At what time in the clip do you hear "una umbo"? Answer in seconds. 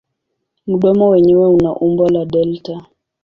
1.49-2.09